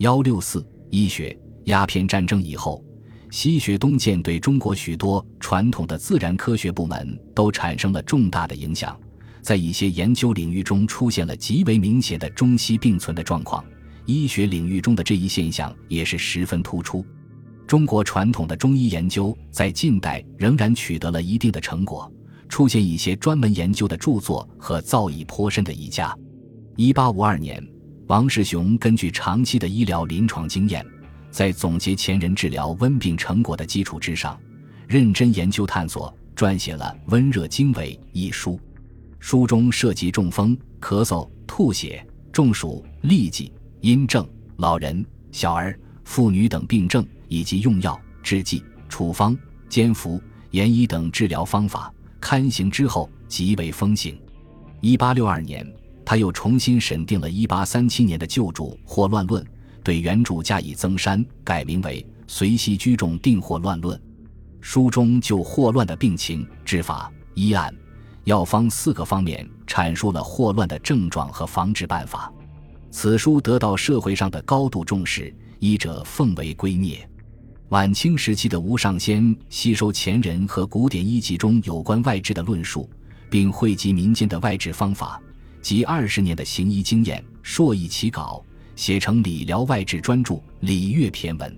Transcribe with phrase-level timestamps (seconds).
[0.00, 2.82] 幺六四医学，鸦片战争以后，
[3.30, 8.98] 西学东渐对中国许多传统的自然科学部门都产生了重大的影响，
[9.42, 13.62] 在一些研究领域中出现了极为明显的中西并存的状况。
[14.06, 17.04] 医学领域中的这一现象也是十分突出。
[17.66, 22.10] 中国传统的中医研究在近代仍然取得了一定的成果，
[22.48, 26.16] 出现一些专门研究的著作和造诣颇深的医家。
[26.76, 27.62] 一八五二年，
[28.10, 30.84] 王世雄根据长期的医疗临床经验，
[31.30, 34.36] 在总结前人治疗温病成果的基础之上，
[34.88, 38.58] 认真研究探索，撰写了《温热经纬》一书。
[39.20, 43.52] 书中涉及中风、咳嗽、吐血、中暑、痢疾。
[43.80, 50.20] 阴症、老人、小儿、妇女等病症，以及用药、制剂、处方、煎服、
[50.50, 54.20] 研医等治疗方法，刊行之后极为风行。
[54.80, 55.64] 一八六二年，
[56.10, 59.44] 他又重新审定了一八三七年的旧著《霍乱论》，
[59.84, 63.96] 对原著加以增删，改名为《随西居中定霍乱论》。
[64.60, 67.72] 书中就霍乱的病情、治法、医案、
[68.24, 72.28] 药方四个方面阐述了霍乱的症状和防治办法。
[72.90, 76.98] 此书得到社会上的高度重视，医者奉为圭臬。
[77.68, 82.90] 晚清时期的吴尚先吸收前人和古典医籍中有关外治的论述，
[83.30, 85.22] 并汇集民间的外治方法
[85.60, 88.44] 及二十年的行医经验，硕译其稿，
[88.76, 91.50] 写成理疗外治专著《礼乐骈文》。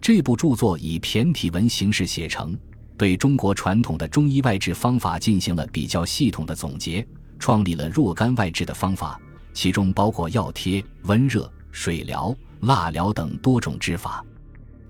[0.00, 2.58] 这部著作以骈体文形式写成，
[2.96, 7.06] 对中国传统的中医外治方法进行了比较系统的总结，
[7.38, 9.20] 创立了若干外治的方法。
[9.52, 14.24] 其中包括药贴、温热、水疗、蜡疗等多种治法，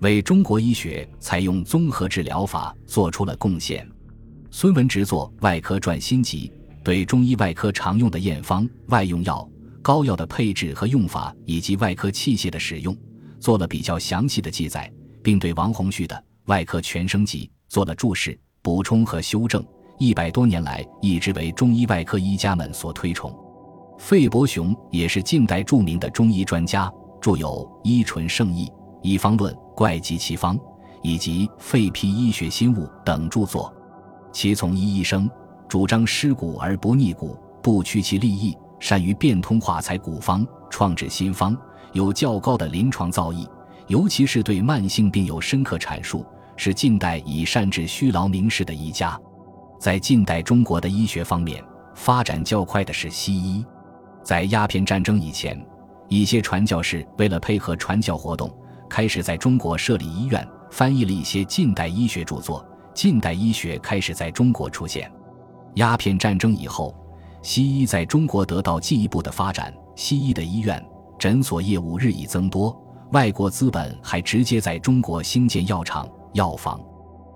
[0.01, 3.87] 为中国医学采用综合治疗法做出了贡献。
[4.51, 6.51] 孙文直作《外科传心集》，
[6.83, 9.47] 对中医外科常用的验方、外用药、
[9.81, 12.95] 膏药的配置和用法，以及外科器械的使用，
[13.39, 16.15] 做了比较详细的记载，并对王洪绪的
[16.45, 19.63] 《外科全生集》做了注释、补充和修正。
[19.99, 23.31] 一百多年来，一直为中医外科医家们所推崇。
[23.99, 26.91] 费伯雄也是近代著名的中医专家，
[27.21, 27.47] 著有
[27.83, 28.65] 《医纯圣医》
[29.03, 30.57] 《医方论》《怪疾奇方》
[31.03, 33.71] 以及《肺脾医学新物》等著作。
[34.33, 35.29] 其从医一生，
[35.71, 41.55] 主张尸骨而不逆骨，不屈其利益，善于变通化裁古方，创制新方，
[41.93, 43.47] 有较高的临床造诣，
[43.87, 46.25] 尤其是对慢性病有深刻阐述，
[46.57, 49.17] 是近代以善治虚劳名士的一家。
[49.79, 51.63] 在近代中国的医学方面，
[51.95, 53.65] 发展较快的是西医。
[54.21, 55.57] 在鸦片战争以前，
[56.09, 58.53] 一些传教士为了配合传教活动，
[58.89, 62.67] 开始在中国设立医院，翻译了一些近代医学著作。
[62.93, 65.09] 近代医学开始在中国出现。
[65.75, 66.93] 鸦片战争以后，
[67.41, 70.83] 西医在中国得到进一步的发展，西医的医院、
[71.17, 72.75] 诊所业务日益增多。
[73.11, 76.79] 外国资本还直接在中国兴建药厂、药房，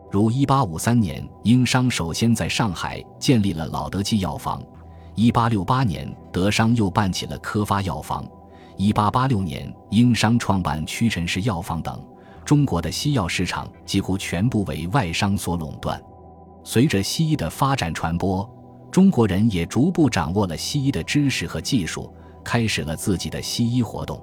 [0.09, 4.62] 如1853年，英商首先在上海建立了老德记药房。
[5.16, 8.25] 一八六八年，德商又办起了科发药房。
[8.78, 12.02] 一八八六年，英商创办屈臣氏药房等。
[12.44, 16.02] 中国的西药市场几乎全部为外商所垄断。
[16.67, 18.49] 随着西医的发展传播，
[18.91, 22.11] 中国人也逐步掌握了西医的知识和技术，
[22.43, 24.19] 开始了自己的西医活动。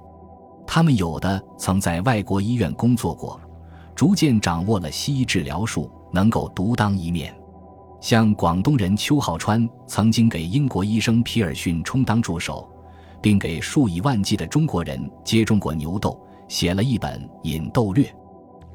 [0.66, 3.40] 他们有的曾在外国医院工作过，
[3.94, 7.32] 逐渐掌握了西医治疗术，能够独当一面。
[8.00, 12.68] 像广东人邱浩川曾经给英国医生皮尔逊充当助手，
[13.20, 18.04] 并给数以万计的中国人接种过牛痘，写了一本《引痘略》。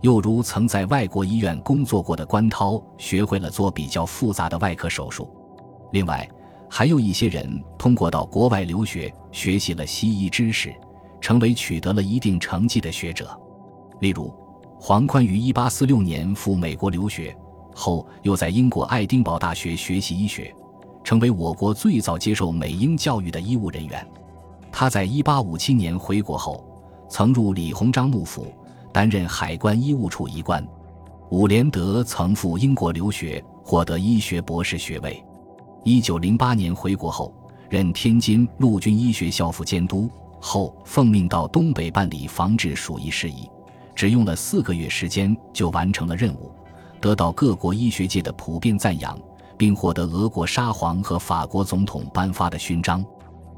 [0.02, 5.30] 又如曾在外国医院工作过的关涛，学会了做比较复杂的外科手术。
[5.92, 6.28] 另外，
[6.70, 10.74] 还有一些人通过到国外留学，学习了西医知识，
[11.20, 13.30] 成为取得了一定成绩的学者。
[14.00, 14.34] 例如，
[14.80, 17.36] 黄宽于1846年赴美国留学。
[17.74, 20.54] 后又在英国爱丁堡大学学习医学，
[21.04, 24.06] 成为我国最早接受美英教育的医务人员。
[24.72, 26.66] 他在1857年回国后，
[27.08, 28.48] 曾入李鸿章幕府，
[28.98, 30.68] 担任海关医务处医官。
[31.30, 35.24] 伍连德曾赴英国留学，获得医学博士学位。
[35.84, 37.32] 1908年回国后，
[37.70, 40.10] 任天津陆军医学校副监督，
[40.42, 43.48] 后奉命到东北办理防治鼠疫事宜，
[43.94, 46.52] 只用了四个月时间就完成了任务。
[47.00, 49.16] 得到各国医学界的普遍赞扬，
[49.60, 53.06] 并获得俄国沙皇和法国总统颁发的勋章。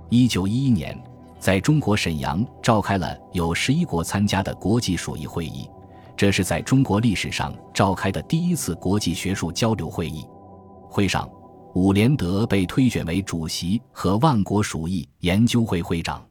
[0.09, 1.01] 一九一一年，
[1.39, 5.69] 在中国沈阳召开了有十一国参加的国际鼠疫会议，
[6.17, 10.25] 这是在中国历史上召开的第一次国际学术交流会议。
[10.89, 11.29] 会上，
[11.75, 16.21] 伍连德被推选为主席和万国鼠疫研究会会长。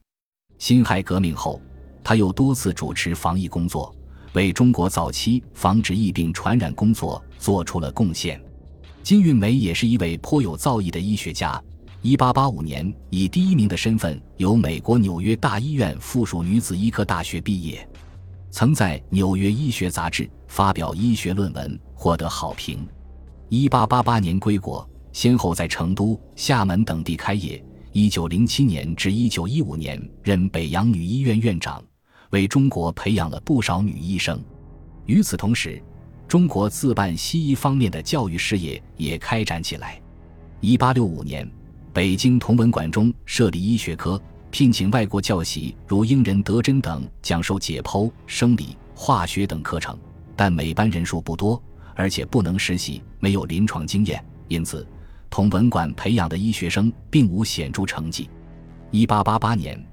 [0.59, 1.59] 辛亥革命后，
[2.05, 3.95] 他又多次主持防疫工作，
[4.35, 8.39] 为中国早期防止疫病传染工作做出了贡献。
[9.03, 11.63] 金运梅也是一位颇有造诣的医学家。
[12.03, 17.87] 1885年，以第一名的身份由美国纽约大医院附属女子医科大学毕业，
[18.51, 22.87] 曾在《纽约医学杂志》发表医学论文，获得好评。
[23.51, 27.63] 1888年归国，先后在成都、厦门等地开业。
[27.95, 31.83] 1907年至1915年任北洋女医院院长，
[32.31, 34.41] 为中国培养了不少女医生。
[35.07, 35.83] 与此同时，
[36.29, 40.01] 中国自办西医方面的教育事业也开展起来。
[40.61, 41.58] 1865年。
[41.99, 44.23] 北京同文馆中设立医学科，
[44.53, 49.99] 聘请外国教习如英人德珍等讲授解剖、生理、化学等课程，
[50.37, 51.61] 但每班人数不多，
[51.97, 54.87] 而且不能实习，没有临床经验，因此
[55.29, 58.31] 同文馆培养的医学生并无显著成绩。
[58.93, 59.85] 一八八八年，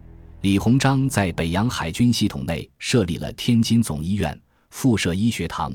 [0.41, 5.73] 李鸿章在北洋海军系统内设立了天津总医院，附设医学堂。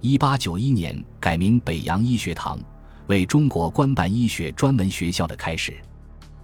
[0.00, 2.56] 一八九一年改名北洋医学堂。
[3.12, 5.76] 为中国官办医学专门学校的开始。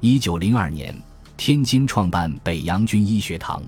[0.00, 0.94] 一九零二年，
[1.34, 3.62] 天津创办北洋军医学堂。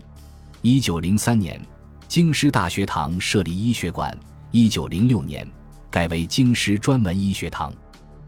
[0.60, 1.58] 一九零三年，
[2.06, 4.14] 京师大学堂设立医学馆。
[4.50, 5.48] 一九零六年，
[5.90, 7.72] 改为京师专门医学堂。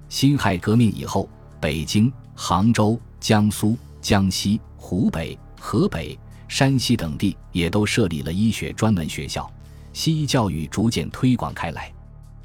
[0.09, 1.29] 辛亥革命以后，
[1.61, 9.53] 北京、杭州、江苏、江西、湖北、河北、山西等地也都设立了医学专门学校，
[9.93, 11.93] 西医教育逐渐推广开来。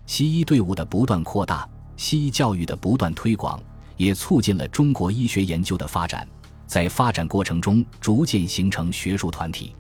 [0.05, 1.65] 西医队伍的不断扩大。
[1.97, 3.61] 西医教育的不断推广，
[3.97, 6.25] 也促进了中国医学研究的发展。
[6.65, 9.75] 在发展过程中，逐渐形成学术团体。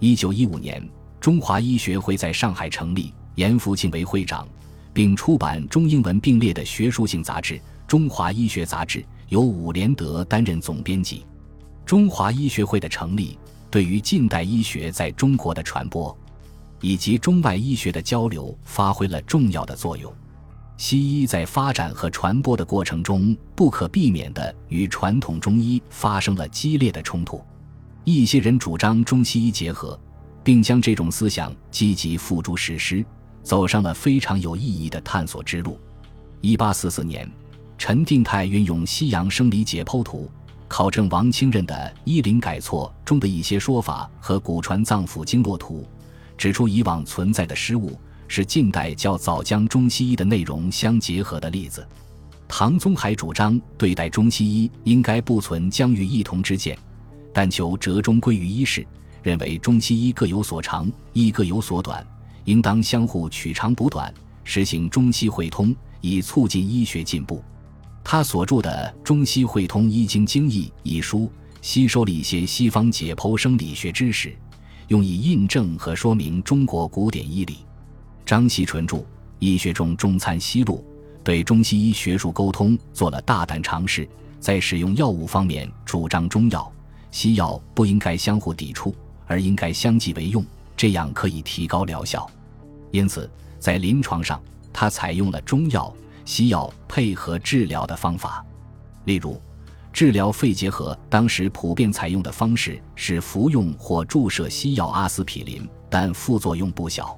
[0.00, 0.86] 一九一五年，
[1.20, 4.48] 中华医学会在上海成立，严复庆为会长，
[4.92, 7.54] 并出版中英文并列的学术性杂志
[7.86, 8.98] 《中华医学杂志》，
[9.28, 11.24] 由伍连德担任总编辑。
[11.86, 13.38] 中华医学会的成立，
[13.70, 16.16] 对于近代医学在中国的传播，
[16.80, 20.12] 以及中外医学的交流，发挥了重要的作用。
[20.76, 27.40] 西医在发展和传播的过程中，不可避免地与传统中医发生了激烈的冲突。
[28.04, 29.98] 一些人主张中西医结合，
[30.42, 33.04] 并将这种思想积极付诸实施，
[33.44, 35.78] 走上了非常有意义的探索之路。
[36.40, 37.30] 一八四四年，
[37.78, 40.28] 陈定泰运用《西洋生理解剖图》，
[40.66, 41.74] 考证王清任的
[42.04, 45.86] 《医林改错》中的一些说法和古传脏腑经络图，
[46.36, 47.96] 指出以往存在的失误。
[48.34, 51.86] 是近代较早将中西医的内容相结合的例子。
[52.48, 56.74] 唐宗海主张对待中西医应该不存疆域异同之见，
[57.30, 58.86] 但求折中归于一事，
[59.22, 62.02] 认为中西医各有所长，亦各有所短，
[62.46, 64.10] 应当相互取长补短，
[64.44, 67.44] 实行中西汇通，以促进医学进步。
[68.02, 71.30] 他所著的《中西汇通医经经义》一书，
[71.60, 74.34] 吸收了一些西方解剖生理学知识，
[74.88, 77.58] 用以印证和说明中国古典医理。
[78.24, 78.96] 张锡纯著
[79.38, 80.84] 《医学中中参西录》，
[81.24, 84.08] 对中西医学术沟通做了大胆尝试。
[84.40, 86.70] 在使用药物方面，主张中药、
[87.12, 88.92] 西药不应该相互抵触，
[89.28, 90.44] 而应该相继为用，
[90.76, 92.28] 这样可以提高疗效。
[92.90, 93.30] 因此，
[93.60, 94.42] 在临床上，
[94.72, 98.44] 他采用了中药、西药配合治疗的方法。
[99.04, 99.40] 例如，
[99.92, 107.16] 治疗肺结核，当时普遍采用的方式是服用或注射西药阿司匹林，但副作用不小。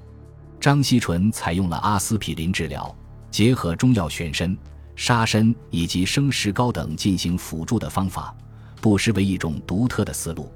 [0.65, 2.97] 张锡纯采用了阿司匹林治疗，
[3.31, 4.57] 结合中药玄参、
[4.97, 8.35] 沙参以及生石膏等进行辅助的方法，
[8.81, 10.51] 不失为一种独特的思路。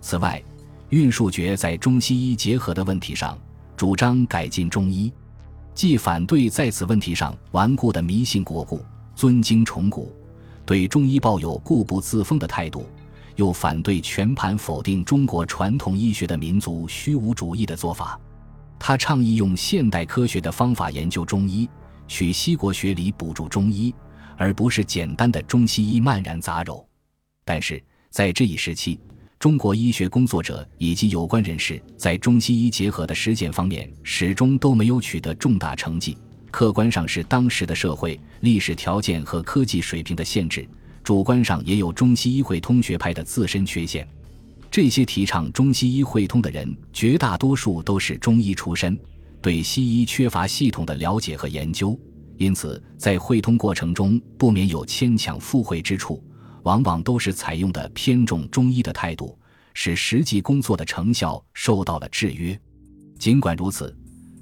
[0.00, 0.42] 此外，
[0.88, 3.38] 运树觉在中西医结合的问题上
[3.76, 5.12] 主张改进中医，
[5.72, 8.84] 既反对在此问题上顽固的迷信国故、
[9.14, 10.12] 尊经崇古，
[10.66, 12.88] 对中医抱有固步自封的态度，
[13.36, 18.18] 又反对全盘否定中国传统医学的民族虚无主义的做法。
[18.86, 21.66] 他倡议用现代科学的方法研究中医，
[22.06, 23.94] 取西国学理补助中医，
[24.36, 26.84] 而不是简单的中西医漫然杂糅。
[27.46, 29.00] 但是在这一时期，
[29.38, 36.18] 中国医学工作者以及有关人士在中西医结合的实践方面始终都没有取得重大成绩。
[36.50, 40.60] 客观上是当时的社会、历史条件和科技水平的限制；
[41.02, 44.06] 主观上也有中西医会通学派的自身缺陷。
[44.74, 48.98] 这些提倡中西医汇通的人，绝大多数都是中医出身，
[49.40, 51.96] 对西医缺乏系统的了解和研究，
[52.38, 56.20] 因此在汇通过程中不免有牵强附会之处，
[56.64, 59.38] 往往都是采用的偏重中医的态度，
[59.74, 62.60] 使实际工作的成效受到了制约。
[63.16, 63.96] 尽管如此，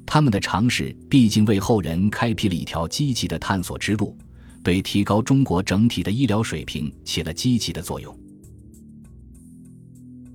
[0.06, 4.16] 他们的尝试毕竟为后人开辟了一条积极的探索之路，
[4.64, 8.21] 对提高中国整体的医疗水平起了积极的作用。